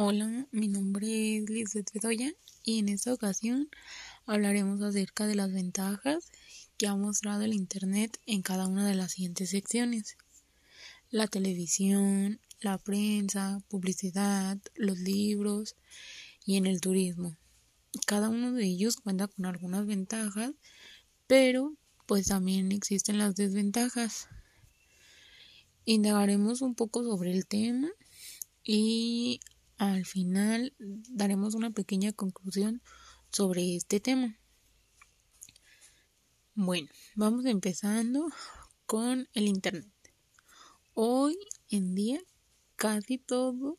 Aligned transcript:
Hola, 0.00 0.46
mi 0.52 0.68
nombre 0.68 1.38
es 1.38 1.50
Lizeth 1.50 1.92
Bedoya 1.92 2.32
y 2.62 2.78
en 2.78 2.88
esta 2.88 3.12
ocasión 3.12 3.68
hablaremos 4.26 4.80
acerca 4.80 5.26
de 5.26 5.34
las 5.34 5.52
ventajas 5.52 6.30
que 6.76 6.86
ha 6.86 6.94
mostrado 6.94 7.42
el 7.42 7.52
Internet 7.52 8.16
en 8.24 8.42
cada 8.42 8.68
una 8.68 8.86
de 8.86 8.94
las 8.94 9.10
siguientes 9.10 9.50
secciones. 9.50 10.16
La 11.10 11.26
televisión, 11.26 12.38
la 12.60 12.78
prensa, 12.78 13.60
publicidad, 13.66 14.58
los 14.76 15.00
libros 15.00 15.74
y 16.46 16.58
en 16.58 16.66
el 16.66 16.80
turismo. 16.80 17.36
Cada 18.06 18.28
uno 18.28 18.52
de 18.52 18.66
ellos 18.66 18.98
cuenta 18.98 19.26
con 19.26 19.46
algunas 19.46 19.84
ventajas, 19.84 20.52
pero 21.26 21.74
pues 22.06 22.28
también 22.28 22.70
existen 22.70 23.18
las 23.18 23.34
desventajas. 23.34 24.28
Indagaremos 25.84 26.62
un 26.62 26.76
poco 26.76 27.02
sobre 27.02 27.32
el 27.32 27.48
tema 27.48 27.88
y 28.62 29.40
al 29.78 30.04
final 30.04 30.74
daremos 30.78 31.54
una 31.54 31.70
pequeña 31.70 32.12
conclusión 32.12 32.82
sobre 33.30 33.76
este 33.76 34.00
tema. 34.00 34.36
Bueno, 36.54 36.88
vamos 37.14 37.46
empezando 37.46 38.28
con 38.86 39.28
el 39.32 39.46
Internet. 39.46 39.92
Hoy 40.94 41.38
en 41.70 41.94
día 41.94 42.20
casi 42.74 43.18
todos 43.18 43.78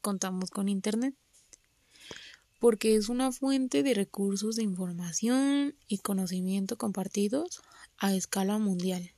contamos 0.00 0.50
con 0.50 0.68
Internet 0.68 1.14
porque 2.58 2.96
es 2.96 3.08
una 3.08 3.30
fuente 3.30 3.84
de 3.84 3.94
recursos 3.94 4.56
de 4.56 4.64
información 4.64 5.76
y 5.86 5.98
conocimiento 5.98 6.76
compartidos 6.76 7.62
a 7.98 8.14
escala 8.14 8.58
mundial. 8.58 9.12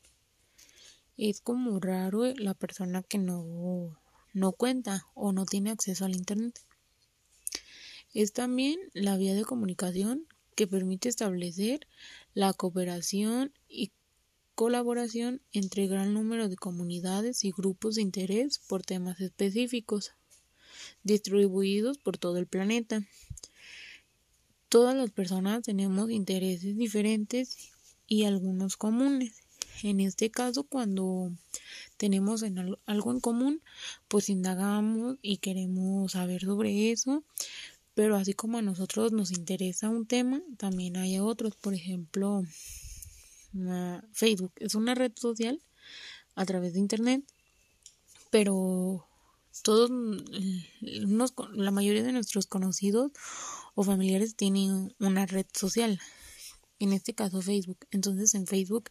Es 1.17 1.41
como 1.41 1.81
raro 1.81 2.27
la 2.35 2.53
persona 2.53 3.03
que 3.03 3.17
no 3.17 3.99
no 4.39 4.53
cuenta 4.53 5.07
o 5.15 5.33
no 5.33 5.45
tiene 5.45 5.71
acceso 5.71 6.05
al 6.05 6.17
Internet. 6.17 6.59
Es 8.15 8.33
también 8.33 8.79
la 8.95 9.17
vía 9.17 9.35
de 9.35 9.45
comunicación 9.45 10.27
que 10.55 10.67
permite 10.67 11.09
establecer 11.09 11.87
la 12.35 12.53
cooperación 12.53 13.53
y 13.69 13.93
colaboración 14.55 15.41
entre 15.53 15.87
gran 15.87 16.15
número 16.15 16.49
de 16.49 16.57
comunidades 16.57 17.45
y 17.45 17.53
grupos 17.53 17.95
de 17.95 18.03
interés 18.03 18.59
por 18.59 18.83
temas 18.83 19.21
específicos, 19.21 20.13
distribuidos 21.05 21.99
por 21.99 22.19
todo 22.19 22.39
el 22.39 22.49
planeta. 22.49 23.07
Todas 24.69 24.97
las 24.97 25.11
personas 25.11 25.63
tenemos 25.63 26.11
intereses 26.11 26.77
diferentes 26.77 27.71
y 28.09 28.25
algunos 28.25 28.77
comunes. 28.77 29.35
En 29.85 30.01
este 30.01 30.31
caso, 30.31 30.65
cuando 30.65 31.31
tenemos 31.99 32.43
algo 32.87 33.11
en 33.13 33.21
común, 33.21 33.61
pues 34.09 34.31
indagamos 34.31 35.19
y 35.21 35.37
queremos 35.37 36.13
saber 36.13 36.43
sobre 36.43 36.91
eso. 36.91 37.23
Pero 37.95 38.17
así 38.17 38.33
como 38.33 38.59
a 38.59 38.63
nosotros 38.63 39.13
nos 39.13 39.33
interesa 39.33 39.89
un 39.91 40.07
tema, 40.07 40.41
también 40.57 40.97
hay 40.97 41.19
otros. 41.19 41.57
Por 41.57 41.75
ejemplo, 41.75 42.45
Facebook 44.13 44.53
es 44.57 44.75
una 44.75 44.95
red 44.95 45.13
social 45.17 45.61
a 46.37 46.47
través 46.47 46.75
de 46.75 46.79
Internet, 46.79 47.25
pero 48.31 49.05
todos, 49.63 49.91
la 50.81 51.71
mayoría 51.73 52.05
de 52.05 52.13
nuestros 52.13 52.47
conocidos 52.47 53.11
o 53.75 53.83
familiares 53.83 54.37
tienen 54.37 54.95
una 55.01 55.27
red 55.27 55.47
social 55.53 56.01
en 56.79 56.93
este 56.93 57.15
caso 57.15 57.43
Facebook. 57.43 57.79
Entonces 57.91 58.35
en 58.35 58.47
Facebook 58.47 58.91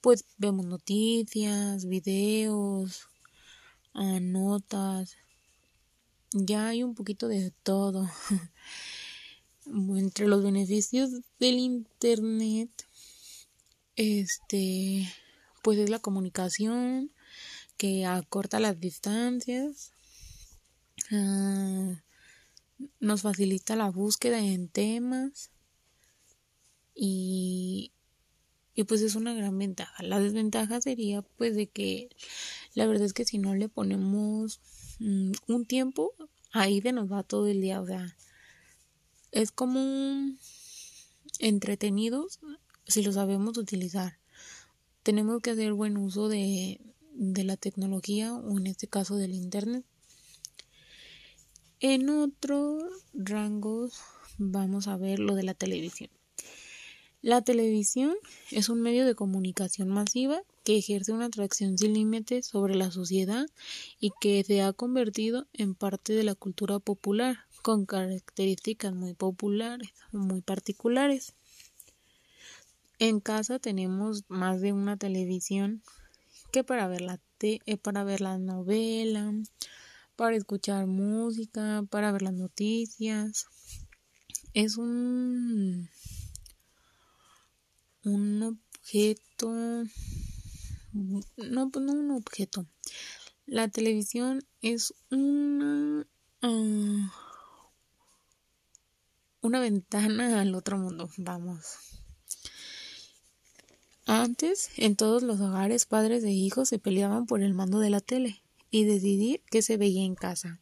pues 0.00 0.24
vemos 0.38 0.66
noticias, 0.66 1.86
videos, 1.86 3.08
ah, 3.94 4.18
notas, 4.20 5.16
ya 6.32 6.68
hay 6.68 6.82
un 6.82 6.94
poquito 6.94 7.28
de 7.28 7.52
todo. 7.62 8.08
Entre 9.66 10.26
los 10.26 10.42
beneficios 10.42 11.10
del 11.38 11.58
Internet, 11.58 12.70
este, 13.96 15.08
pues 15.62 15.78
es 15.78 15.90
la 15.90 15.98
comunicación 15.98 17.12
que 17.76 18.06
acorta 18.06 18.60
las 18.60 18.80
distancias, 18.80 19.92
ah, 21.12 22.02
nos 22.98 23.22
facilita 23.22 23.76
la 23.76 23.90
búsqueda 23.90 24.38
en 24.38 24.68
temas, 24.68 25.50
y, 26.94 27.92
y 28.80 28.84
pues 28.84 29.02
es 29.02 29.14
una 29.14 29.34
gran 29.34 29.58
ventaja. 29.58 30.02
La 30.02 30.18
desventaja 30.20 30.80
sería 30.80 31.20
pues 31.20 31.54
de 31.54 31.66
que 31.66 32.08
la 32.72 32.86
verdad 32.86 33.04
es 33.04 33.12
que 33.12 33.26
si 33.26 33.36
no 33.36 33.54
le 33.54 33.68
ponemos 33.68 34.62
mm, 35.00 35.32
un 35.48 35.66
tiempo, 35.66 36.14
ahí 36.50 36.80
de 36.80 36.92
nos 36.94 37.12
va 37.12 37.22
todo 37.22 37.46
el 37.46 37.60
día, 37.60 37.82
o 37.82 37.86
sea, 37.86 38.16
es 39.32 39.52
como 39.52 40.34
entretenidos 41.40 42.40
si 42.86 43.02
lo 43.02 43.12
sabemos 43.12 43.58
utilizar. 43.58 44.18
Tenemos 45.02 45.42
que 45.42 45.50
hacer 45.50 45.74
buen 45.74 45.98
uso 45.98 46.30
de, 46.30 46.80
de 47.12 47.44
la 47.44 47.58
tecnología 47.58 48.32
o 48.32 48.56
en 48.56 48.66
este 48.66 48.88
caso 48.88 49.16
del 49.16 49.34
internet. 49.34 49.84
En 51.80 52.08
otros 52.08 52.82
rangos 53.12 54.00
vamos 54.38 54.88
a 54.88 54.96
ver 54.96 55.18
lo 55.18 55.34
de 55.34 55.42
la 55.42 55.52
televisión. 55.52 56.10
La 57.22 57.42
televisión 57.42 58.14
es 58.50 58.70
un 58.70 58.80
medio 58.80 59.04
de 59.04 59.14
comunicación 59.14 59.88
masiva 59.88 60.40
que 60.64 60.78
ejerce 60.78 61.12
una 61.12 61.26
atracción 61.26 61.76
sin 61.76 61.92
límites 61.92 62.46
sobre 62.46 62.74
la 62.74 62.90
sociedad 62.90 63.46
y 64.00 64.10
que 64.22 64.42
se 64.42 64.62
ha 64.62 64.72
convertido 64.72 65.46
en 65.52 65.74
parte 65.74 66.14
de 66.14 66.24
la 66.24 66.34
cultura 66.34 66.78
popular, 66.78 67.40
con 67.60 67.84
características 67.84 68.94
muy 68.94 69.12
populares, 69.12 69.90
muy 70.12 70.40
particulares. 70.40 71.34
En 72.98 73.20
casa 73.20 73.58
tenemos 73.58 74.24
más 74.28 74.62
de 74.62 74.72
una 74.72 74.96
televisión 74.96 75.82
que 76.52 76.64
para 76.64 76.88
ver 76.88 77.02
la 77.02 77.20
te 77.36 77.60
eh, 77.66 77.76
para 77.76 78.02
ver 78.02 78.22
la 78.22 78.38
novela, 78.38 79.34
para 80.16 80.36
escuchar 80.36 80.86
música, 80.86 81.84
para 81.90 82.12
ver 82.12 82.22
las 82.22 82.34
noticias. 82.34 83.46
Es 84.54 84.78
un 84.78 85.88
un 88.04 88.42
objeto, 88.42 89.50
no, 90.92 91.70
pues 91.70 91.84
no 91.84 91.92
un 91.92 92.10
objeto. 92.12 92.66
La 93.46 93.68
televisión 93.68 94.44
es 94.62 94.94
una, 95.10 96.06
ah, 96.42 97.12
una 99.42 99.60
ventana 99.60 100.40
al 100.40 100.54
otro 100.54 100.78
mundo, 100.78 101.10
vamos. 101.16 101.76
Antes, 104.06 104.70
en 104.76 104.96
todos 104.96 105.22
los 105.22 105.40
hogares, 105.40 105.86
padres 105.86 106.24
e 106.24 106.30
hijos 106.30 106.68
se 106.68 106.78
peleaban 106.78 107.26
por 107.26 107.42
el 107.42 107.54
mando 107.54 107.78
de 107.78 107.90
la 107.90 108.00
tele 108.00 108.42
y 108.70 108.84
decidir 108.84 109.42
qué 109.50 109.62
se 109.62 109.76
veía 109.76 110.04
en 110.04 110.14
casa. 110.14 110.60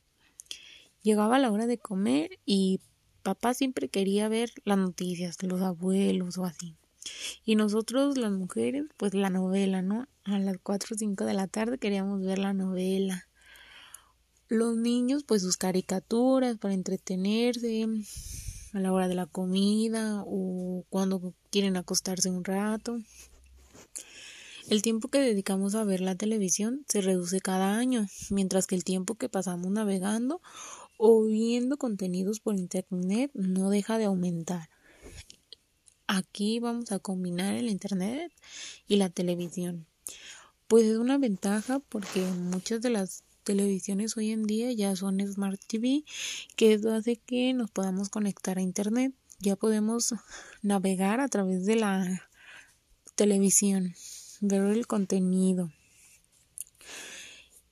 Llegaba 1.03 1.39
la 1.39 1.51
hora 1.51 1.67
de 1.67 1.79
comer 1.79 2.39
y 2.45 2.81
papá 3.23 3.55
siempre 3.55 3.89
quería 3.89 4.29
ver 4.29 4.51
las 4.65 4.79
noticias, 4.79 5.43
los 5.43 5.63
abuelos 5.63 6.37
o 6.39 6.45
así. 6.45 6.77
Y 7.45 7.57
nosotros, 7.57 8.17
las 8.17 8.33
mujeres, 8.33 8.85
pues 8.97 9.15
la 9.15 9.31
novela, 9.31 9.83
¿no? 9.83 10.07
A 10.25 10.39
las 10.39 10.57
4 10.63 10.95
o 10.95 10.99
5 10.99 11.25
de 11.25 11.35
la 11.35 11.47
tarde 11.47 11.79
queríamos 11.79 12.21
ver 12.21 12.39
la 12.39 12.53
novela. 12.53 13.27
Los 14.49 14.77
niños, 14.77 15.25
pues 15.25 15.43
sus 15.43 15.57
caricaturas 15.57 16.57
para 16.59 16.75
entretenerse 16.75 17.87
a 18.73 18.81
la 18.81 18.93
hora 18.93 19.09
de 19.09 19.15
la 19.15 19.27
comida 19.27 20.23
o 20.27 20.85
cuando 20.89 21.35
quieren 21.51 21.77
acostarse 21.77 22.31
un 22.31 22.45
rato. 22.45 22.99
El 24.69 24.83
tiempo 24.83 25.09
que 25.09 25.19
dedicamos 25.19 25.75
a 25.75 25.85
ver 25.85 26.03
la 26.03 26.15
televisión 26.15 26.85
se 26.89 27.01
reduce 27.01 27.41
cada 27.41 27.79
año, 27.79 28.07
mientras 28.29 28.67
que 28.67 28.75
el 28.75 28.85
tiempo 28.85 29.15
que 29.15 29.31
pasamos 29.31 29.71
navegando 29.71 30.43
o 30.99 31.25
viendo 31.25 31.79
contenidos 31.79 32.41
por 32.41 32.55
internet 32.55 33.31
no 33.33 33.71
deja 33.71 33.97
de 33.97 34.05
aumentar. 34.05 34.69
Aquí 36.11 36.59
vamos 36.59 36.91
a 36.91 37.01
combinar 37.01 37.53
el 37.53 37.69
Internet 37.69 38.33
y 38.87 38.97
la 38.97 39.11
televisión. 39.11 39.87
Pues 40.67 40.87
es 40.87 40.97
una 40.97 41.19
ventaja 41.19 41.81
porque 41.81 42.23
muchas 42.23 42.81
de 42.81 42.89
las 42.89 43.25
televisiones 43.45 44.17
hoy 44.17 44.31
en 44.31 44.45
día 44.45 44.73
ya 44.73 44.97
son 44.97 45.21
Smart 45.21 45.61
TV, 45.67 46.05
que 46.57 46.73
eso 46.73 46.95
hace 46.95 47.17
que 47.17 47.53
nos 47.53 47.71
podamos 47.71 48.09
conectar 48.09 48.57
a 48.57 48.63
Internet. 48.63 49.13
Ya 49.41 49.55
podemos 49.55 50.15
navegar 50.63 51.21
a 51.21 51.29
través 51.29 51.67
de 51.67 51.77
la 51.77 52.27
televisión, 53.15 53.95
ver 54.41 54.63
el 54.63 54.87
contenido. 54.87 55.71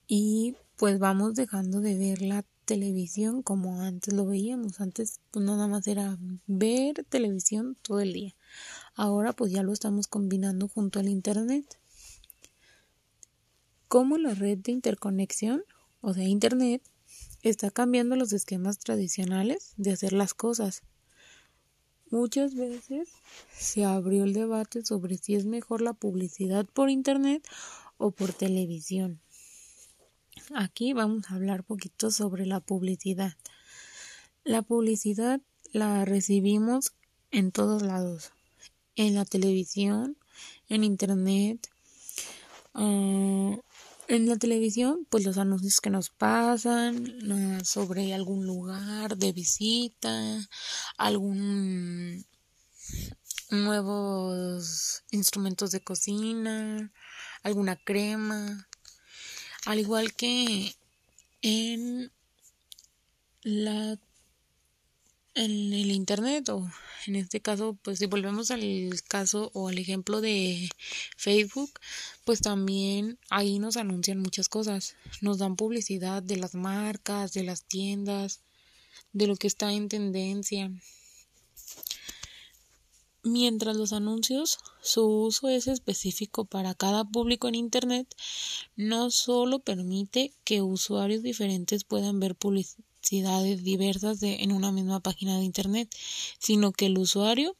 Y 0.07 0.55
pues 0.75 0.99
vamos 0.99 1.33
dejando 1.33 1.81
de 1.81 1.97
ver 1.97 2.21
la 2.21 2.45
televisión 2.67 3.41
como 3.41 3.81
antes 3.81 4.13
lo 4.13 4.27
veíamos. 4.27 4.79
Antes 4.79 5.19
pues 5.31 5.43
nada 5.43 5.67
más 5.67 5.87
era 5.87 6.17
ver 6.45 7.03
televisión 7.09 7.75
todo 7.81 8.01
el 8.01 8.13
día. 8.13 8.35
Ahora 8.93 9.33
pues 9.33 9.51
ya 9.51 9.63
lo 9.63 9.73
estamos 9.73 10.07
combinando 10.07 10.67
junto 10.67 10.99
al 10.99 11.07
internet. 11.07 11.79
Como 13.87 14.17
la 14.19 14.35
red 14.35 14.59
de 14.59 14.73
interconexión, 14.73 15.63
o 16.01 16.13
sea, 16.13 16.25
internet, 16.25 16.83
está 17.41 17.71
cambiando 17.71 18.15
los 18.15 18.33
esquemas 18.33 18.79
tradicionales 18.79 19.73
de 19.77 19.93
hacer 19.93 20.11
las 20.13 20.33
cosas. 20.33 20.83
Muchas 22.09 22.55
veces 22.55 23.09
se 23.53 23.85
abrió 23.85 24.25
el 24.25 24.33
debate 24.33 24.85
sobre 24.85 25.17
si 25.17 25.35
es 25.35 25.45
mejor 25.45 25.81
la 25.81 25.93
publicidad 25.93 26.65
por 26.65 26.89
Internet 26.89 27.47
o 27.97 28.11
por 28.11 28.33
televisión. 28.33 29.19
Aquí 30.55 30.93
vamos 30.93 31.29
a 31.29 31.35
hablar 31.35 31.63
poquito 31.63 32.11
sobre 32.11 32.45
la 32.45 32.59
publicidad. 32.59 33.33
La 34.43 34.61
publicidad 34.61 35.41
la 35.71 36.05
recibimos 36.05 36.93
en 37.31 37.51
todos 37.51 37.81
lados, 37.81 38.31
en 38.95 39.15
la 39.15 39.25
televisión, 39.25 40.17
en 40.69 40.83
Internet, 40.83 41.69
ah, 42.73 43.57
en 44.07 44.29
la 44.29 44.37
televisión, 44.37 45.05
pues 45.09 45.25
los 45.25 45.37
anuncios 45.37 45.81
que 45.81 45.89
nos 45.89 46.09
pasan 46.09 47.19
ah, 47.31 47.63
sobre 47.63 48.13
algún 48.13 48.45
lugar 48.45 49.17
de 49.17 49.33
visita, 49.33 50.47
algún 50.97 52.25
nuevos 53.49 55.03
instrumentos 55.11 55.71
de 55.71 55.81
cocina, 55.81 56.91
alguna 57.43 57.75
crema, 57.75 58.67
al 59.67 59.79
igual 59.79 60.13
que 60.13 60.73
en 61.41 62.09
la 63.43 63.99
en 65.35 65.73
el 65.73 65.91
internet 65.91 66.47
o 66.49 66.65
en 67.05 67.17
este 67.17 67.41
caso 67.41 67.77
pues 67.83 67.99
si 67.99 68.05
volvemos 68.05 68.49
al 68.49 68.63
caso 69.09 69.51
o 69.53 69.67
al 69.67 69.77
ejemplo 69.77 70.21
de 70.21 70.69
Facebook 71.17 71.69
pues 72.23 72.39
también 72.39 73.19
ahí 73.29 73.59
nos 73.59 73.75
anuncian 73.75 74.19
muchas 74.19 74.47
cosas. 74.47 74.95
Nos 75.19 75.37
dan 75.39 75.57
publicidad 75.57 76.23
de 76.23 76.37
las 76.37 76.55
marcas 76.55 77.33
de 77.33 77.43
las 77.43 77.63
tiendas 77.65 78.39
de 79.11 79.27
lo 79.27 79.35
que 79.35 79.47
está 79.47 79.73
en 79.73 79.89
tendencia 79.89 80.71
Mientras 83.23 83.75
los 83.75 83.93
anuncios, 83.93 84.57
su 84.81 85.05
uso 85.05 85.49
es 85.49 85.67
específico 85.67 86.45
para 86.45 86.75
cada 86.75 87.03
público 87.03 87.47
en 87.47 87.55
Internet, 87.55 88.07
no 88.75 89.11
solo 89.11 89.59
permite 89.59 90.33
que 90.43 90.61
usuarios 90.61 91.23
diferentes 91.23 91.83
puedan 91.83 92.19
ver 92.19 92.35
publicidades 92.35 93.63
diversas 93.63 94.21
en 94.23 94.51
una 94.51 94.71
misma 94.71 95.01
página 95.01 95.37
de 95.37 95.43
Internet, 95.43 95.93
sino 96.39 96.71
que 96.71 96.85
el 96.85 96.97
usuario, 96.97 97.55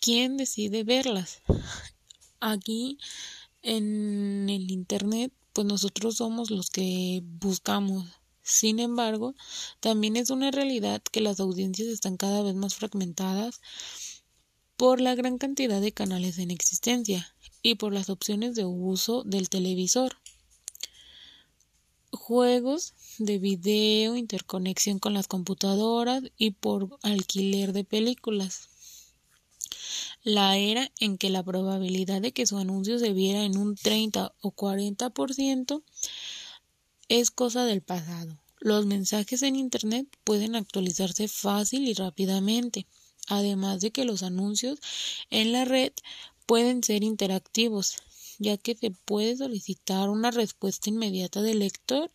quien 0.00 0.36
decide 0.36 0.84
verlas. 0.84 1.42
Aquí 2.40 2.98
en 3.62 4.48
el 4.48 4.70
Internet, 4.70 5.32
pues 5.52 5.66
nosotros 5.66 6.16
somos 6.16 6.50
los 6.50 6.70
que 6.70 7.22
buscamos. 7.24 8.06
Sin 8.42 8.78
embargo, 8.78 9.34
también 9.80 10.16
es 10.16 10.30
una 10.30 10.50
realidad 10.50 11.02
que 11.02 11.20
las 11.20 11.40
audiencias 11.40 11.88
están 11.88 12.16
cada 12.16 12.42
vez 12.42 12.54
más 12.54 12.74
fragmentadas 12.74 13.60
por 14.78 15.00
la 15.00 15.16
gran 15.16 15.38
cantidad 15.38 15.80
de 15.80 15.90
canales 15.90 16.38
en 16.38 16.52
existencia 16.52 17.34
y 17.62 17.74
por 17.74 17.92
las 17.92 18.08
opciones 18.08 18.54
de 18.54 18.64
uso 18.64 19.24
del 19.24 19.48
televisor. 19.48 20.16
Juegos 22.12 22.94
de 23.18 23.40
video, 23.40 24.14
interconexión 24.14 25.00
con 25.00 25.14
las 25.14 25.26
computadoras 25.26 26.22
y 26.38 26.52
por 26.52 26.96
alquiler 27.02 27.72
de 27.72 27.82
películas. 27.82 28.68
La 30.22 30.56
era 30.56 30.92
en 31.00 31.18
que 31.18 31.30
la 31.30 31.42
probabilidad 31.42 32.22
de 32.22 32.30
que 32.30 32.46
su 32.46 32.56
anuncio 32.56 33.00
se 33.00 33.12
viera 33.12 33.42
en 33.42 33.58
un 33.58 33.74
30 33.74 34.32
o 34.40 34.52
40% 34.52 35.82
es 37.08 37.32
cosa 37.32 37.64
del 37.64 37.82
pasado. 37.82 38.38
Los 38.60 38.86
mensajes 38.86 39.42
en 39.42 39.56
Internet 39.56 40.06
pueden 40.22 40.54
actualizarse 40.54 41.26
fácil 41.26 41.88
y 41.88 41.94
rápidamente 41.94 42.86
además 43.28 43.80
de 43.80 43.90
que 43.90 44.04
los 44.04 44.22
anuncios 44.22 44.80
en 45.30 45.52
la 45.52 45.64
red 45.64 45.92
pueden 46.46 46.82
ser 46.82 47.04
interactivos, 47.04 47.96
ya 48.38 48.56
que 48.56 48.74
se 48.74 48.90
puede 48.90 49.36
solicitar 49.36 50.08
una 50.08 50.30
respuesta 50.30 50.88
inmediata 50.88 51.42
del 51.42 51.58
lector, 51.58 52.10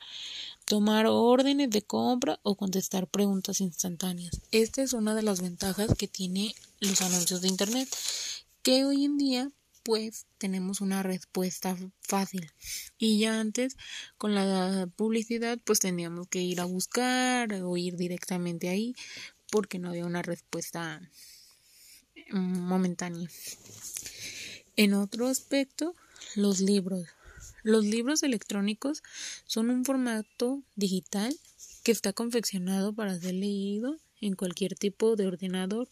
tomar 0.65 1.05
órdenes 1.07 1.69
de 1.69 1.81
compra 1.81 2.39
o 2.43 2.55
contestar 2.55 3.07
preguntas 3.07 3.61
instantáneas. 3.61 4.41
Esta 4.51 4.81
es 4.81 4.93
una 4.93 5.13
de 5.15 5.23
las 5.23 5.41
ventajas 5.41 5.93
que 5.97 6.07
tiene 6.07 6.55
los 6.79 7.01
anuncios 7.01 7.41
de 7.41 7.49
Internet, 7.49 7.89
que 8.63 8.85
hoy 8.85 9.05
en 9.05 9.17
día 9.17 9.51
pues 9.83 10.25
tenemos 10.37 10.79
una 10.79 11.03
respuesta 11.03 11.77
fácil. 12.01 12.49
Y 12.97 13.19
ya 13.19 13.39
antes 13.39 13.75
con 14.17 14.33
la 14.33 14.87
publicidad 14.95 15.59
pues 15.63 15.79
teníamos 15.79 16.27
que 16.27 16.41
ir 16.41 16.61
a 16.61 16.65
buscar 16.65 17.53
o 17.53 17.77
ir 17.77 17.97
directamente 17.97 18.69
ahí 18.69 18.95
porque 19.53 19.77
no 19.77 19.89
había 19.89 20.07
una 20.07 20.23
respuesta 20.23 20.99
momentánea. 22.31 23.29
En 24.75 24.95
otro 24.95 25.27
aspecto, 25.27 25.93
los 26.35 26.59
libros. 26.59 27.07
Los 27.61 27.85
libros 27.85 28.23
electrónicos 28.23 29.03
son 29.45 29.69
un 29.69 29.85
formato 29.85 30.63
digital 30.75 31.37
que 31.83 31.91
está 31.91 32.13
confeccionado 32.13 32.93
para 32.93 33.19
ser 33.19 33.35
leído 33.35 33.97
en 34.21 34.33
cualquier 34.33 34.73
tipo 34.73 35.15
de 35.15 35.27
ordenador 35.27 35.87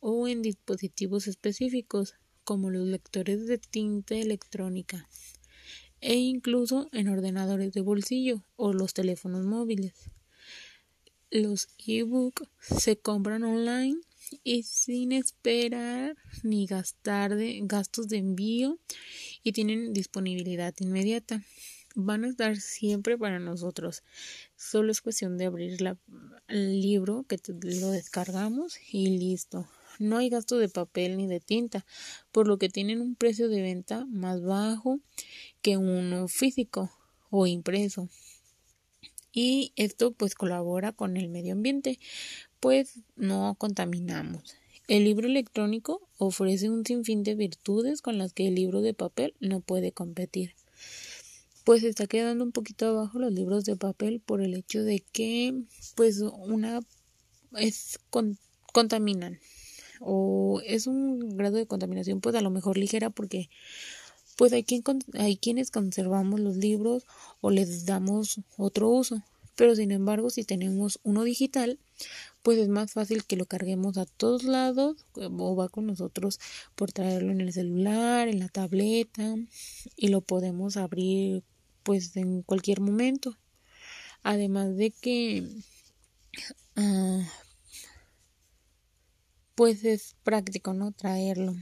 o 0.00 0.26
en 0.26 0.40
dispositivos 0.40 1.26
específicos 1.26 2.14
como 2.44 2.70
los 2.70 2.86
lectores 2.86 3.46
de 3.46 3.58
tinta 3.58 4.14
electrónica 4.14 5.06
e 6.00 6.14
incluso 6.14 6.88
en 6.92 7.08
ordenadores 7.08 7.74
de 7.74 7.82
bolsillo 7.82 8.42
o 8.56 8.72
los 8.72 8.94
teléfonos 8.94 9.44
móviles. 9.44 10.15
Los 11.30 11.68
e-books 11.84 12.48
se 12.60 12.98
compran 12.98 13.42
online 13.42 14.00
y 14.44 14.62
sin 14.62 15.10
esperar 15.10 16.16
ni 16.44 16.66
gastar 16.66 17.34
de 17.34 17.58
gastos 17.64 18.06
de 18.06 18.18
envío 18.18 18.78
y 19.42 19.50
tienen 19.50 19.92
disponibilidad 19.92 20.72
inmediata. 20.78 21.42
Van 21.96 22.24
a 22.24 22.28
estar 22.28 22.56
siempre 22.58 23.18
para 23.18 23.40
nosotros. 23.40 24.04
Solo 24.54 24.92
es 24.92 25.00
cuestión 25.00 25.36
de 25.36 25.46
abrir 25.46 25.76
el 26.46 26.80
libro 26.80 27.24
que 27.24 27.40
lo 27.48 27.90
descargamos 27.90 28.78
y 28.92 29.18
listo. 29.18 29.68
No 29.98 30.18
hay 30.18 30.28
gasto 30.28 30.58
de 30.58 30.68
papel 30.68 31.16
ni 31.16 31.26
de 31.26 31.40
tinta, 31.40 31.84
por 32.30 32.46
lo 32.46 32.56
que 32.58 32.68
tienen 32.68 33.00
un 33.00 33.16
precio 33.16 33.48
de 33.48 33.62
venta 33.62 34.04
más 34.04 34.42
bajo 34.42 35.00
que 35.60 35.76
uno 35.76 36.28
físico 36.28 36.92
o 37.30 37.48
impreso 37.48 38.08
y 39.36 39.74
esto 39.76 40.12
pues 40.12 40.34
colabora 40.34 40.92
con 40.92 41.18
el 41.18 41.28
medio 41.28 41.52
ambiente, 41.52 42.00
pues 42.58 43.00
no 43.16 43.54
contaminamos. 43.58 44.56
El 44.88 45.04
libro 45.04 45.26
electrónico 45.26 46.00
ofrece 46.16 46.70
un 46.70 46.86
sinfín 46.86 47.22
de 47.22 47.34
virtudes 47.34 48.00
con 48.00 48.16
las 48.16 48.32
que 48.32 48.48
el 48.48 48.54
libro 48.54 48.80
de 48.80 48.94
papel 48.94 49.34
no 49.38 49.60
puede 49.60 49.92
competir. 49.92 50.54
Pues 51.64 51.82
está 51.82 52.06
quedando 52.06 52.44
un 52.44 52.52
poquito 52.52 52.86
abajo 52.86 53.18
los 53.18 53.30
libros 53.30 53.66
de 53.66 53.76
papel 53.76 54.20
por 54.24 54.40
el 54.40 54.54
hecho 54.54 54.82
de 54.82 55.00
que 55.00 55.52
pues 55.96 56.22
una 56.22 56.80
es 57.58 57.98
contaminan 58.72 59.38
o 60.00 60.62
es 60.64 60.86
un 60.86 61.36
grado 61.36 61.56
de 61.56 61.66
contaminación 61.66 62.22
pues 62.22 62.34
a 62.36 62.40
lo 62.40 62.50
mejor 62.50 62.78
ligera 62.78 63.10
porque 63.10 63.50
pues 64.36 64.52
hay, 64.52 64.64
quien, 64.64 64.82
hay 65.14 65.36
quienes 65.36 65.70
conservamos 65.70 66.40
los 66.40 66.56
libros 66.56 67.04
o 67.40 67.50
les 67.50 67.86
damos 67.86 68.40
otro 68.56 68.90
uso. 68.90 69.22
Pero 69.56 69.74
sin 69.74 69.90
embargo, 69.90 70.28
si 70.28 70.44
tenemos 70.44 71.00
uno 71.02 71.24
digital, 71.24 71.78
pues 72.42 72.58
es 72.58 72.68
más 72.68 72.92
fácil 72.92 73.24
que 73.24 73.36
lo 73.36 73.46
carguemos 73.46 73.96
a 73.96 74.04
todos 74.04 74.44
lados 74.44 74.98
o 75.14 75.56
va 75.56 75.70
con 75.70 75.86
nosotros 75.86 76.38
por 76.74 76.92
traerlo 76.92 77.32
en 77.32 77.40
el 77.40 77.52
celular, 77.54 78.28
en 78.28 78.38
la 78.38 78.48
tableta 78.48 79.34
y 79.96 80.08
lo 80.08 80.20
podemos 80.20 80.76
abrir 80.76 81.42
pues 81.82 82.16
en 82.16 82.42
cualquier 82.42 82.80
momento. 82.80 83.36
Además 84.22 84.76
de 84.76 84.90
que 84.90 85.48
ah, 86.76 87.26
pues 89.54 89.84
es 89.84 90.16
práctico, 90.22 90.74
¿no? 90.74 90.92
Traerlo. 90.92 91.54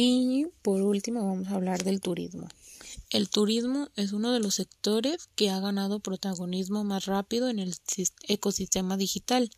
Y 0.00 0.46
por 0.62 0.80
último 0.80 1.26
vamos 1.26 1.48
a 1.48 1.56
hablar 1.56 1.82
del 1.82 2.00
turismo. 2.00 2.46
El 3.10 3.28
turismo 3.28 3.88
es 3.96 4.12
uno 4.12 4.30
de 4.30 4.38
los 4.38 4.54
sectores 4.54 5.28
que 5.34 5.50
ha 5.50 5.58
ganado 5.58 5.98
protagonismo 5.98 6.84
más 6.84 7.06
rápido 7.06 7.48
en 7.48 7.58
el 7.58 7.74
ecosistema 8.28 8.96
digital. 8.96 9.50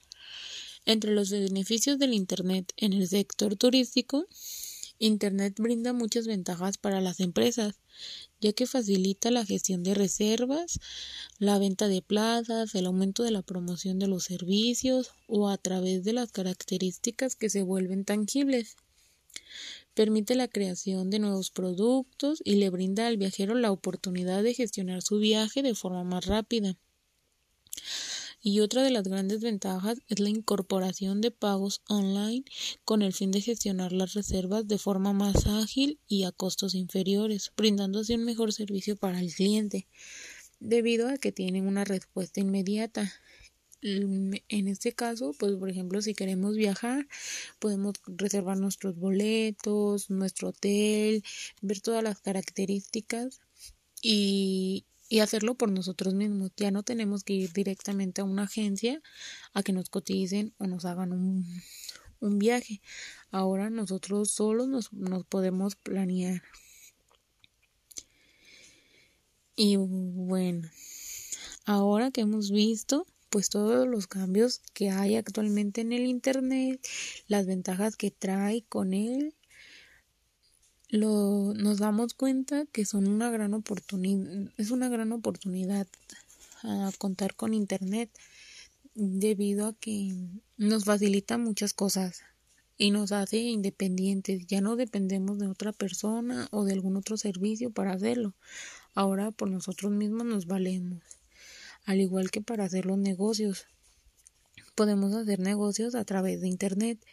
Entre 0.87 1.14
los 1.14 1.28
beneficios 1.28 1.99
del 1.99 2.14
Internet 2.14 2.73
en 2.78 2.94
el 2.94 3.06
sector 3.06 3.54
turístico, 3.56 4.25
Internet 4.99 5.56
brinda 5.59 5.92
muchas 5.92 6.26
ventajas 6.26 6.78
para 6.78 7.02
las 7.02 7.20
empresas, 7.20 7.75
ya 8.40 8.54
que 8.54 8.66
facilita 8.66 9.30
la 9.30 9.44
gestión 9.44 9.82
de 9.82 9.92
reservas, 9.92 10.80
la 11.38 11.59
venta 11.59 11.87
de 11.87 12.00
plazas, 12.00 12.75
el 12.75 12.87
aumento 12.87 13.25
de 13.25 13.30
la 13.30 13.42
promoción 13.42 13.99
de 13.99 14.06
los 14.06 14.25
servicios 14.25 15.11
o 15.26 15.50
a 15.50 15.59
través 15.59 16.02
de 16.02 16.14
las 16.14 16.32
características 16.32 17.37
que 17.37 17.50
se 17.50 17.62
vuelven 17.62 18.06
tangibles 18.06 18.76
permite 19.95 20.35
la 20.35 20.49
creación 20.49 21.11
de 21.11 21.19
nuevos 21.19 21.51
productos 21.51 22.41
y 22.45 22.57
le 22.57 22.71
brinda 22.71 23.07
al 23.07 23.17
viajero 23.17 23.55
la 23.55 23.73
oportunidad 23.73 24.43
de 24.43 24.55
gestionar 24.55 25.03
su 25.03 25.19
viaje 25.19 25.63
de 25.63 25.75
forma 25.75 26.05
más 26.05 26.27
rápida. 26.27 26.79
Y 28.43 28.61
otra 28.61 28.83
de 28.83 28.91
las 28.91 29.05
grandes 29.05 29.41
ventajas 29.41 29.99
es 30.09 30.19
la 30.19 30.31
incorporación 30.31 31.21
de 31.21 31.31
pagos 31.31 31.83
online 31.89 32.45
con 32.85 33.03
el 33.03 33.13
fin 33.13 33.31
de 33.33 33.43
gestionar 33.43 33.93
las 33.93 34.15
reservas 34.15 34.67
de 34.67 34.79
forma 34.79 35.13
más 35.13 35.47
ágil 35.47 35.99
y 36.09 36.25
a 36.25 36.33
costos 36.33 36.75
inferiores, 36.75 37.53
brindando 37.55 38.01
así 38.01 38.15
un 38.15 38.25
mejor 38.25 38.55
servicio 38.55 38.97
para 38.97 39.21
el 39.21 39.35
cliente, 39.35 39.87
debido 40.59 41.09
a 41.09 41.19
que 41.19 41.33
tienen 41.33 41.67
una 41.67 41.85
respuesta 41.85 42.41
inmediata. 42.41 43.13
En 43.83 44.69
este 44.69 44.93
caso, 44.93 45.35
pues 45.39 45.55
por 45.55 45.71
ejemplo, 45.71 46.03
si 46.03 46.15
queremos 46.15 46.55
viajar, 46.57 47.09
podemos 47.59 47.95
reservar 48.07 48.59
nuestros 48.59 48.97
boletos, 48.97 50.11
nuestro 50.11 50.49
hotel, 50.49 51.25
ver 51.63 51.81
todas 51.81 52.05
las 52.05 52.21
características 52.21 53.41
y, 54.03 54.85
y 55.09 55.21
hacerlo 55.21 55.55
por 55.55 55.71
nosotros 55.71 56.15
mismos. 56.15 56.53
Ya 56.57 56.71
no 56.71 56.83
tenemos 56.83 57.25
que 57.25 57.33
ir 57.33 57.53
directamente 57.53 58.21
a 58.21 58.25
una 58.25 58.45
agencia 58.45 59.03
a 59.55 59.63
que 59.63 59.73
nos 59.73 59.89
coticen 59.89 60.53
o 60.59 60.67
nos 60.67 60.85
hagan 60.85 61.13
un, 61.13 61.47
un 62.21 62.39
viaje. 62.39 62.81
Ahora 63.31 63.71
nosotros 63.71 64.31
solos 64.31 64.69
nos, 64.69 64.93
nos 64.93 65.25
podemos 65.25 65.75
planear. 65.75 66.43
Y 69.57 69.77
bueno, 69.77 70.71
ahora 71.65 72.11
que 72.11 72.23
hemos 72.23 72.51
visto 72.51 73.07
pues 73.31 73.49
todos 73.49 73.89
los 73.89 74.07
cambios 74.07 74.61
que 74.75 74.91
hay 74.91 75.17
actualmente 75.17 75.81
en 75.81 75.93
el 75.93 76.07
Internet, 76.07 76.87
las 77.29 77.47
ventajas 77.47 77.97
que 77.97 78.11
trae 78.11 78.63
con 78.69 78.93
él, 78.93 79.35
lo, 80.89 81.55
nos 81.55 81.79
damos 81.79 82.15
cuenta 82.15 82.67
que 82.67 82.85
son 82.85 83.07
una 83.09 83.31
gran 83.31 83.55
oportunidad, 83.55 84.51
es 84.57 84.71
una 84.71 84.89
gran 84.89 85.13
oportunidad 85.13 85.87
a 86.63 86.91
contar 86.99 87.37
con 87.37 87.55
internet 87.55 88.11
debido 88.95 89.69
a 89.69 89.73
que 89.73 90.15
nos 90.57 90.85
facilita 90.85 91.39
muchas 91.39 91.73
cosas 91.73 92.23
y 92.77 92.91
nos 92.91 93.13
hace 93.13 93.39
independientes. 93.39 94.47
Ya 94.47 94.61
no 94.61 94.77
dependemos 94.77 95.39
de 95.39 95.47
otra 95.47 95.73
persona 95.73 96.49
o 96.51 96.65
de 96.65 96.73
algún 96.73 96.97
otro 96.97 97.17
servicio 97.17 97.71
para 97.71 97.93
hacerlo. 97.93 98.35
Ahora 98.95 99.31
por 99.31 99.49
nosotros 99.49 99.93
mismos 99.93 100.27
nos 100.27 100.47
valemos. 100.47 101.20
Al 101.85 102.01
igual 102.01 102.31
que 102.31 102.41
para 102.41 102.65
hacer 102.65 102.87
los 102.87 102.99
negocios. 102.99 103.67
Podemos 104.75 105.15
hacer 105.15 105.41
negocios 105.41 105.95
a 105.95 106.05
través 106.05 106.41
de 106.41 106.49
internet 106.49 107.05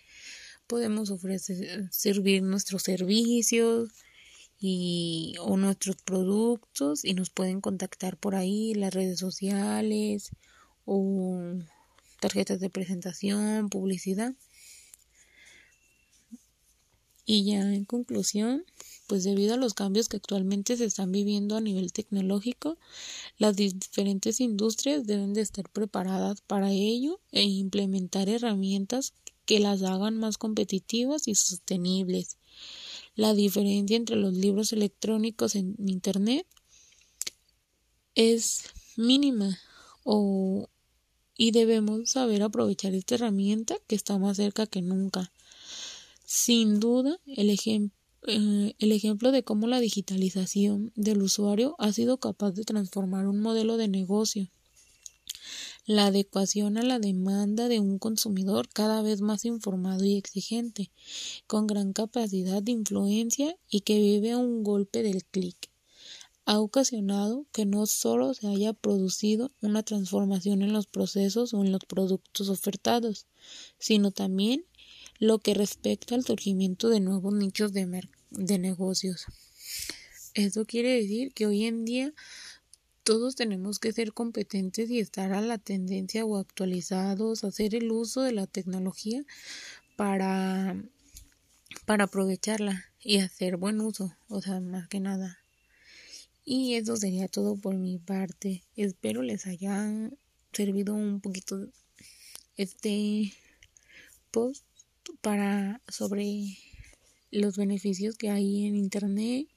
podemos 0.68 1.10
ofrecer 1.10 1.88
servir 1.92 2.44
nuestros 2.44 2.84
servicios 2.84 3.90
y 4.60 5.36
o 5.40 5.56
nuestros 5.58 5.96
productos 5.98 7.06
y 7.06 7.14
nos 7.14 7.30
pueden 7.30 7.62
contactar 7.62 8.18
por 8.18 8.36
ahí 8.36 8.74
las 8.74 8.94
redes 8.94 9.20
sociales 9.20 10.32
o 10.86 11.42
tarjetas 12.20 12.60
de 12.60 12.70
presentación, 12.70 13.70
publicidad. 13.70 14.34
Y 17.26 17.52
ya 17.52 17.62
en 17.74 17.86
conclusión, 17.86 18.66
pues 19.08 19.24
debido 19.24 19.56
a 19.56 19.58
los 19.58 19.74
cambios 19.74 20.10
que 20.10 20.18
actualmente 20.18 20.78
se 20.78 20.86
están 20.86 21.12
viviendo 21.12 21.56
a 21.56 21.62
nivel 21.62 21.92
tecnológico, 21.92 22.78
las 23.38 23.56
diferentes 23.56 24.40
industrias 24.40 25.08
deben 25.08 25.34
de 25.34 25.42
estar 25.42 25.70
preparadas 25.70 26.42
para 26.42 26.72
ello 26.72 27.20
e 27.32 27.44
implementar 27.44 28.30
herramientas 28.30 29.14
que 29.46 29.60
las 29.60 29.82
hagan 29.82 30.18
más 30.18 30.38
competitivas 30.38 31.28
y 31.28 31.36
sostenibles. 31.36 32.38
La 33.16 33.34
diferencia 33.34 33.98
entre 33.98 34.18
los 34.18 34.34
libros 34.34 34.74
electrónicos 34.74 35.56
en 35.56 35.76
Internet 35.88 36.46
es 38.14 38.64
mínima 38.98 39.58
o 40.04 40.70
y 41.38 41.52
debemos 41.52 42.10
saber 42.10 42.42
aprovechar 42.42 42.96
esta 42.96 43.16
herramienta 43.16 43.76
que 43.88 43.96
está 43.96 44.18
más 44.18 44.38
cerca 44.38 44.66
que 44.66 44.82
nunca. 44.82 45.32
Sin 46.26 46.80
duda, 46.80 47.20
el, 47.28 47.50
eh, 48.26 48.74
el 48.80 48.92
ejemplo 48.92 49.32
de 49.32 49.44
cómo 49.44 49.68
la 49.68 49.80
digitalización 49.80 50.92
del 50.96 51.22
usuario 51.22 51.76
ha 51.78 51.92
sido 51.92 52.18
capaz 52.18 52.52
de 52.52 52.64
transformar 52.64 53.28
un 53.28 53.40
modelo 53.40 53.78
de 53.78 53.88
negocio 53.88 54.50
la 55.88 56.08
adecuación 56.08 56.78
a 56.78 56.84
la 56.84 57.00
demanda 57.00 57.70
de 57.70 57.80
un 57.80 57.98
consumidor 57.98 58.68
cada 58.68 59.02
vez 59.02 59.22
más 59.22 59.46
informado 59.46 60.04
y 60.04 60.18
exigente, 60.18 60.92
con 61.48 61.66
gran 61.66 61.94
capacidad 61.94 62.62
de 62.62 62.74
influencia 62.74 63.56
y 63.70 63.82
que 63.82 63.98
vive 63.98 64.32
a 64.32 64.38
un 64.38 64.64
golpe 64.64 65.02
del 65.02 65.24
clic. 65.24 65.72
Ha 66.44 66.60
ocasionado 66.60 67.46
que 67.54 67.66
no 67.66 67.86
solo 67.86 68.34
se 68.34 68.48
haya 68.48 68.74
producido 68.74 69.52
una 69.62 69.82
transformación 69.82 70.62
en 70.62 70.74
los 70.74 70.88
procesos 70.88 71.54
o 71.54 71.64
en 71.64 71.72
los 71.72 71.86
productos 71.86 72.50
ofertados, 72.50 73.26
sino 73.80 74.12
también 74.12 74.66
lo 75.20 75.40
que 75.40 75.54
respecta 75.54 76.16
al 76.16 76.24
surgimiento 76.24 76.90
de 76.90 77.00
nuevos 77.00 77.34
nichos 77.34 77.74
de, 77.74 78.08
de 78.32 78.60
negocios. 78.60 79.26
Eso 80.34 80.66
quiere 80.66 81.02
decir 81.02 81.34
que 81.34 81.46
hoy 81.46 81.66
en 81.66 81.86
día 81.86 82.14
todos 83.04 83.36
tenemos 83.36 83.80
que 83.80 83.94
ser 83.94 84.14
competentes 84.14 84.90
y 84.90 85.00
estar 85.00 85.32
a 85.32 85.42
la 85.42 85.58
tendencia 85.58 86.26
o 86.26 86.38
actualizados, 86.38 87.44
hacer 87.44 87.74
el 87.74 87.90
uso 87.90 88.22
de 88.22 88.34
la 88.34 88.48
tecnología 88.48 89.24
para, 89.96 90.76
para 91.86 92.04
aprovecharla 92.04 92.86
y 93.00 93.20
hacer 93.20 93.56
buen 93.56 93.80
uso, 93.80 94.14
o 94.28 94.42
sea, 94.42 94.60
más 94.60 94.90
que 94.90 95.00
nada. 95.00 95.40
Y 96.44 96.76
eso 96.76 96.98
sería 96.98 97.28
todo 97.28 97.56
por 97.56 97.76
mi 97.76 97.98
parte. 97.98 98.64
Espero 98.76 99.22
les 99.22 99.48
haya 99.48 99.90
servido 100.52 100.94
un 100.94 101.22
poquito 101.22 101.70
este 102.58 103.34
post 104.32 104.67
para 105.22 105.82
sobre 105.88 106.58
los 107.32 107.58
beneficios 107.58 108.16
que 108.16 108.30
hay 108.30 108.66
en 108.66 108.76
internet 108.76 109.48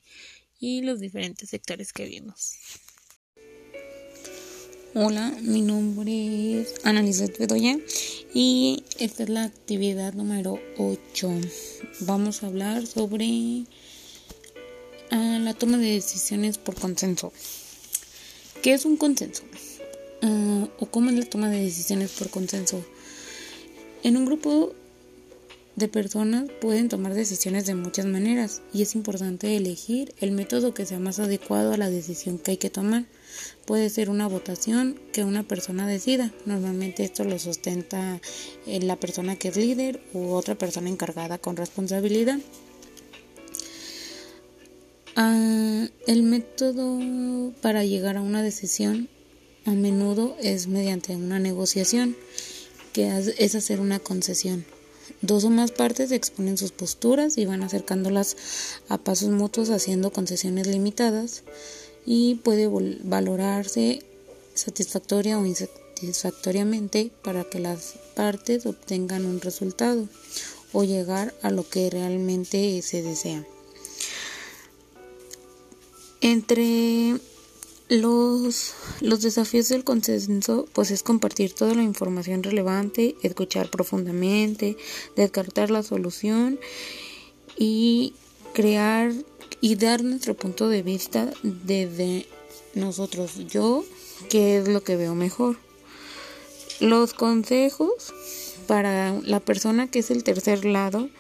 y 0.59 0.83
los 0.83 1.01
diferentes 1.01 1.51
sectores 1.51 1.93
que 1.93 2.07
vimos. 2.07 2.57
Hola, 4.93 5.33
mi 5.43 5.63
nombre 5.63 6.61
es 6.61 6.75
Annalisa 6.85 7.27
Bedoya 7.39 7.79
y 8.35 8.83
esta 8.99 9.23
es 9.23 9.29
la 9.29 9.45
actividad 9.45 10.15
número 10.15 10.61
8. 10.79 11.31
Vamos 12.01 12.43
a 12.43 12.49
hablar 12.49 12.87
sobre 12.89 13.67
ah, 15.13 15.39
la 15.41 15.55
toma 15.55 15.79
de 15.79 15.93
decisiones 15.93 16.59
por 16.59 16.75
consenso. 16.75 17.33
¿Qué 18.63 18.73
es 18.73 18.85
un 18.85 18.97
consenso? 18.97 19.45
Ah, 20.23 20.69
¿O 20.81 20.87
cómo 20.87 21.11
es 21.11 21.17
la 21.17 21.25
toma 21.25 21.51
de 21.51 21.63
decisiones 21.63 22.11
por 22.11 22.29
consenso? 22.31 22.85
En 24.03 24.17
un 24.17 24.27
grupo 24.27 24.75
de 25.81 25.89
personas 25.89 26.49
pueden 26.61 26.89
tomar 26.89 27.15
decisiones 27.15 27.67
de 27.67 27.75
muchas 27.75 28.07
maneras 28.07 28.63
y 28.73 28.83
es 28.83 28.95
importante 28.95 29.57
elegir 29.57 30.15
el 30.21 30.31
método 30.31 30.75
que 30.75 30.87
sea 30.87 31.01
más 31.01 31.19
adecuado 31.19 31.73
a 31.73 31.77
la 31.77 31.91
decisión 31.91 32.39
que 32.39 32.53
hay 32.53 32.57
que 32.59 32.71
tomar. 32.71 33.07
Puede 33.65 33.91
ser 33.91 34.11
una 34.11 34.29
votación 34.29 35.01
que 35.13 35.25
una 35.25 35.43
persona 35.43 35.89
decida. 35.89 36.33
Normalmente 36.45 37.03
esto 37.03 37.25
lo 37.25 37.39
sustenta 37.39 38.21
eh, 38.67 38.81
la 38.81 38.97
persona 38.97 39.37
que 39.37 39.49
es 39.49 39.57
líder 39.57 40.01
u 40.13 40.33
otra 40.33 40.55
persona 40.55 40.89
encargada 40.89 41.39
con 41.39 41.57
responsabilidad. 41.57 42.39
Ah, 45.17 45.87
el 46.07 46.23
método 46.23 47.53
para 47.63 47.85
llegar 47.85 48.19
a 48.19 48.23
una 48.23 48.43
decisión 48.43 49.09
a 49.65 49.73
menudo 49.73 50.37
es 50.43 50.69
mediante 50.69 51.17
una 51.17 51.39
negociación, 51.39 52.17
que 52.93 53.35
es 53.39 53.55
hacer 53.55 53.81
una 53.81 53.99
concesión. 53.99 54.65
Dos 55.23 55.45
o 55.45 55.51
más 55.51 55.71
partes 55.71 56.13
exponen 56.13 56.57
sus 56.57 56.73
posturas 56.73 57.39
y 57.39 57.45
van 57.45 57.63
acercándolas 57.63 58.37
a 58.89 58.99
pasos 58.99 59.31
mutuos 59.31 59.71
haciendo 59.71 60.13
concesiones 60.13 60.67
limitadas 60.67 61.43
y 62.07 62.37
puede 62.37 62.69
valorarse 63.05 64.03
satisfactoria 64.55 65.39
o 65.39 65.47
insatisfactoriamente 65.47 67.11
para 67.23 67.45
que 67.45 67.61
las 67.61 67.95
partes 68.15 68.67
obtengan 68.67 69.27
un 69.27 69.41
resultado 69.41 70.09
o 70.73 70.85
llegar 70.85 71.35
a 71.43 71.51
lo 71.51 71.69
que 71.69 71.91
realmente 71.91 72.81
se 72.83 73.03
desea. 73.03 73.45
Entre 76.21 77.17
los, 77.91 78.73
los 79.01 79.21
desafíos 79.21 79.69
del 79.69 79.83
consenso 79.83 80.67
pues 80.73 80.93
es 80.93 81.03
compartir 81.03 81.53
toda 81.53 81.75
la 81.75 81.83
información 81.83 82.43
relevante, 82.43 83.17
escuchar 83.23 83.69
profundamente, 83.69 84.77
descartar 85.17 85.71
la 85.71 85.83
solución 85.83 86.59
y 87.59 88.15
crear 88.55 89.13
y 89.61 89.75
dar 89.75 90.05
nuestro 90.05 90.35
punto 90.35 90.69
de 90.69 90.83
vista 90.83 91.31
desde 91.43 92.27
nosotros, 92.75 93.47
yo, 93.49 93.85
qué 94.29 94.59
es 94.59 94.69
lo 94.69 94.83
que 94.83 94.97
veo 94.97 95.17
mejor. 95.17 95.57
Los 96.79 97.13
consejos 97.13 98.15
para 98.69 99.13
la 99.23 99.41
persona 99.41 99.91
que 99.91 99.99
es 99.99 100.13
el 100.13 100.23
tercer 100.23 100.65
lado, 100.65 101.11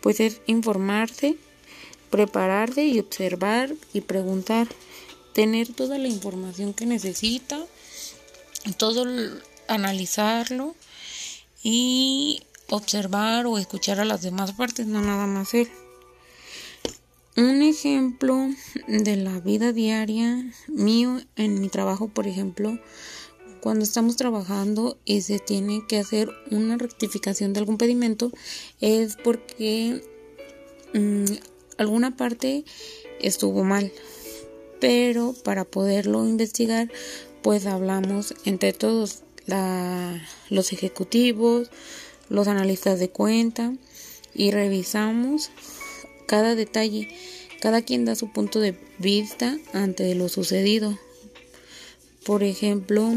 pues 0.00 0.20
es 0.20 0.40
informarse, 0.46 1.36
prepararse 2.10 2.84
y 2.84 3.00
observar 3.00 3.74
y 3.92 4.02
preguntar, 4.02 4.68
tener 5.32 5.72
toda 5.72 5.98
la 5.98 6.08
información 6.08 6.74
que 6.74 6.86
necesita, 6.86 7.64
todo 8.76 9.04
analizarlo 9.68 10.74
y 11.62 12.42
observar 12.70 13.46
o 13.46 13.58
escuchar 13.58 14.00
a 14.00 14.04
las 14.04 14.22
demás 14.22 14.52
partes, 14.52 14.86
no 14.86 15.00
nada 15.00 15.26
más 15.26 15.54
él. 15.54 15.68
Un 17.36 17.62
ejemplo 17.62 18.50
de 18.88 19.16
la 19.16 19.40
vida 19.40 19.72
diaria 19.72 20.52
mío 20.68 21.20
en 21.36 21.60
mi 21.60 21.68
trabajo, 21.70 22.08
por 22.08 22.26
ejemplo, 22.26 22.78
cuando 23.62 23.84
estamos 23.84 24.16
trabajando 24.16 24.98
y 25.04 25.22
se 25.22 25.38
tiene 25.38 25.84
que 25.88 25.98
hacer 25.98 26.28
una 26.50 26.76
rectificación 26.76 27.52
de 27.52 27.60
algún 27.60 27.78
pedimento, 27.78 28.32
es 28.80 29.16
porque 29.16 30.02
mm, 30.92 31.24
alguna 31.78 32.16
parte 32.16 32.64
estuvo 33.20 33.64
mal. 33.64 33.92
Pero 34.82 35.32
para 35.44 35.64
poderlo 35.64 36.26
investigar, 36.26 36.90
pues 37.40 37.66
hablamos 37.66 38.34
entre 38.44 38.72
todos, 38.72 39.22
los 40.50 40.72
ejecutivos, 40.72 41.70
los 42.28 42.48
analistas 42.48 42.98
de 42.98 43.08
cuenta 43.08 43.74
y 44.34 44.50
revisamos 44.50 45.50
cada 46.26 46.56
detalle. 46.56 47.16
Cada 47.60 47.82
quien 47.82 48.04
da 48.04 48.16
su 48.16 48.32
punto 48.32 48.58
de 48.58 48.76
vista 48.98 49.56
ante 49.72 50.16
lo 50.16 50.28
sucedido. 50.28 50.98
Por 52.26 52.42
ejemplo, 52.42 53.08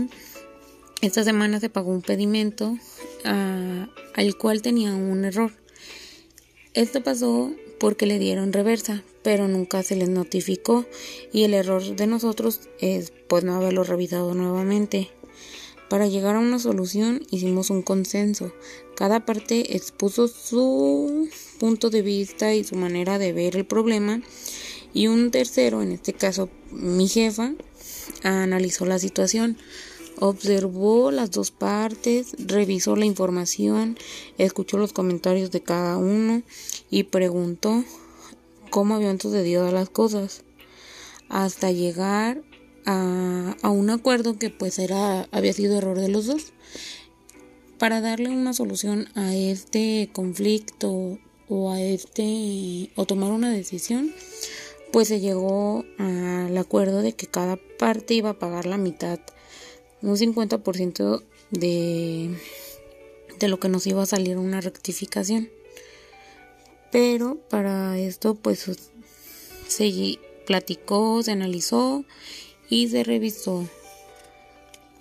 esta 1.01 1.24
semana 1.24 1.60
se 1.60 1.72
pagó 1.72 1.89
un 1.89 2.03
pedimento 2.03 2.77
ah, 3.24 3.88
al 4.13 4.38
cual 4.38 4.62
tenía 4.62 4.93
un 4.93 5.25
error. 5.25 5.51
Esto 6.75 7.01
pasó 7.01 7.53
porque 7.79 8.05
le 8.05 8.20
dieron 8.20 8.51
reversa, 8.51 9.01
pero 9.24 9.48
nunca 9.48 9.82
se 9.82 9.96
les 9.96 10.10
notificó 10.10 10.86
y 11.32 11.44
el 11.44 11.53
error 11.53 11.96
de 11.96 12.05
nosotros 12.05 12.60
es 12.82 13.13
pues 13.29 13.46
no 13.46 13.55
haberlo 13.55 13.86
revisado 13.86 14.34
nuevamente. 14.34 15.10
Para 15.89 16.08
llegar 16.08 16.36
a 16.36 16.39
una 16.39 16.60
solución 16.60 17.25
hicimos 17.32 17.70
un 17.70 17.82
consenso. 17.82 18.51
Cada 18.94 19.25
parte 19.25 19.77
expuso 19.77 20.27
su 20.27 21.29
punto 21.60 21.89
de 21.89 22.01
vista 22.01 22.53
y 22.53 22.65
su 22.65 22.75
manera 22.75 23.20
de 23.20 23.32
ver 23.32 23.55
el 23.55 23.65
problema 23.65 24.22
y 24.94 25.08
un 25.08 25.32
tercero, 25.32 25.82
en 25.82 25.94
este 25.94 26.12
caso 26.12 26.50
mi 26.72 27.08
jefa, 27.08 27.53
analizó 28.22 28.86
la 28.86 29.00
situación, 29.00 29.58
observó 30.19 31.12
las 31.12 31.31
dos 31.31 31.51
partes, 31.51 32.36
revisó 32.39 32.95
la 32.95 33.05
información, 33.05 33.98
escuchó 34.38 34.77
los 34.77 34.93
comentarios 34.93 35.51
de 35.51 35.62
cada 35.62 35.98
uno 35.98 36.41
y 36.89 37.03
preguntó 37.03 37.84
cómo 38.69 38.95
habían 38.95 39.19
sucedido 39.19 39.72
las 39.72 39.89
cosas 39.89 40.43
hasta 41.29 41.72
llegar 41.72 42.41
a, 42.86 43.55
un 43.63 43.89
acuerdo 43.89 44.38
que 44.38 44.50
pues 44.50 44.79
era 44.79 45.27
había 45.31 45.53
sido 45.53 45.77
error 45.77 46.00
de 46.00 46.10
los 46.10 46.27
dos. 46.27 46.53
Para 47.79 48.00
darle 48.00 48.29
una 48.29 48.53
solución 48.53 49.07
a 49.15 49.36
este 49.36 50.10
conflicto 50.13 51.17
o 51.50 51.72
a 51.72 51.81
este 51.81 52.91
o 52.95 53.05
tomar 53.05 53.31
una 53.31 53.51
decisión 53.51 54.13
pues 54.91 55.10
se 55.10 55.19
llegó 55.19 55.84
al 55.98 56.57
acuerdo 56.57 57.01
de 57.01 57.13
que 57.13 57.27
cada 57.27 57.57
parte 57.77 58.13
iba 58.13 58.29
a 58.29 58.39
pagar 58.39 58.65
la 58.65 58.77
mitad 58.77 59.19
un 60.01 60.17
50% 60.17 61.23
de 61.51 62.37
de 63.39 63.47
lo 63.49 63.59
que 63.59 63.69
nos 63.69 63.85
iba 63.85 64.01
a 64.01 64.05
salir 64.05 64.37
una 64.37 64.61
rectificación 64.61 65.49
pero 66.91 67.35
para 67.49 67.97
esto 67.97 68.35
pues 68.35 68.69
se 69.67 70.19
platicó 70.45 71.21
se 71.23 71.31
analizó 71.31 72.05
y 72.69 72.87
se 72.89 73.03
revisó. 73.03 73.67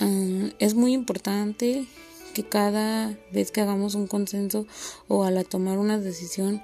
Ah, 0.01 0.51
es 0.59 0.75
muy 0.75 0.93
importante 0.93 1.87
que 2.35 2.43
cada 2.43 3.17
vez 3.33 3.51
que 3.51 3.61
hagamos 3.61 3.95
un 3.95 4.07
consenso 4.07 4.67
o 5.09 5.25
al 5.25 5.45
tomar 5.47 5.79
una 5.79 5.99
decisión 5.99 6.63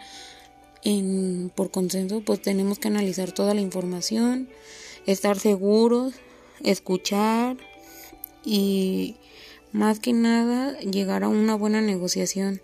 en, 0.83 1.53
por 1.55 1.71
consenso, 1.71 2.23
pues 2.23 2.43
tenemos 2.43 2.79
que 2.79 2.89
analizar 2.89 3.33
toda 3.33 3.55
la 3.55 3.61
información, 3.61 4.49
estar 5.07 5.39
seguros, 5.39 6.15
escuchar 6.65 7.57
y 8.45 9.17
más 9.73 10.01
que 10.01 10.13
nada 10.13 10.79
llegar 10.81 11.25
a 11.25 11.29
una 11.29 11.55
buena 11.55 11.81
negociación 11.81 12.61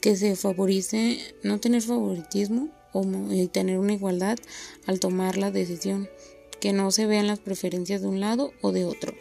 que 0.00 0.16
se 0.16 0.34
favorice 0.36 1.18
no 1.42 1.60
tener 1.60 1.82
favoritismo 1.82 2.68
o 2.92 3.04
tener 3.52 3.78
una 3.78 3.94
igualdad 3.94 4.38
al 4.86 5.00
tomar 5.00 5.36
la 5.36 5.50
decisión 5.50 6.08
que 6.60 6.72
no 6.72 6.90
se 6.90 7.06
vean 7.06 7.26
las 7.26 7.38
preferencias 7.38 8.02
de 8.02 8.08
un 8.08 8.20
lado 8.20 8.52
o 8.60 8.72
de 8.72 8.84
otro. 8.84 9.14